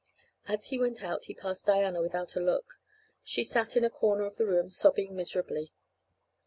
[0.47, 2.79] As he went out he passed Diana without a look.
[3.23, 5.73] She sat in a corner of the room sobbing miserably.